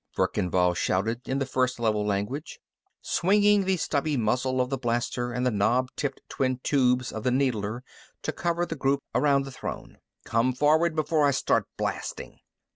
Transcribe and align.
Verkan 0.15 0.49
Vall 0.49 0.73
shouted, 0.73 1.29
in 1.29 1.37
the 1.37 1.45
First 1.45 1.79
Level 1.79 2.03
language, 2.03 2.59
swinging 3.03 3.65
the 3.65 3.77
stubby 3.77 4.17
muzzle 4.17 4.59
of 4.59 4.71
the 4.71 4.77
blaster 4.79 5.31
and 5.31 5.45
the 5.45 5.51
knob 5.51 5.89
tipped 5.95 6.21
twin 6.27 6.57
tubes 6.63 7.11
of 7.11 7.21
the 7.21 7.29
needler 7.29 7.83
to 8.23 8.31
cover 8.31 8.65
the 8.65 8.75
group 8.75 9.01
around 9.13 9.45
the 9.45 9.51
throne, 9.51 9.99
"Come 10.25 10.53
forward, 10.53 10.95
before 10.95 11.27
I 11.27 11.29
start 11.29 11.67
blasting!" 11.77 12.39